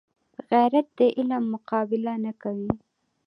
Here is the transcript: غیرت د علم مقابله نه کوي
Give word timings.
غیرت 0.49 0.87
د 0.99 0.99
علم 1.17 1.43
مقابله 1.53 2.13
نه 2.25 2.31
کوي 2.41 2.71